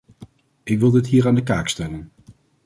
Ik 0.63 0.79
wil 0.79 0.91
dit 0.91 1.07
hier 1.07 1.27
aan 1.27 1.35
de 1.35 1.43
kaak 1.43 1.67
stellen. 1.67 2.11